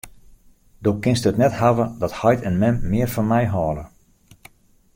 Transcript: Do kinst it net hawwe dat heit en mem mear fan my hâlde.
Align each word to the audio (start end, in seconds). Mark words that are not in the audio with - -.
Do 0.83 0.89
kinst 1.03 1.25
it 1.29 1.39
net 1.41 1.57
hawwe 1.59 1.85
dat 2.01 2.17
heit 2.19 2.41
en 2.47 2.59
mem 2.61 2.75
mear 2.89 3.09
fan 3.13 3.29
my 3.31 3.43
hâlde. 3.53 3.85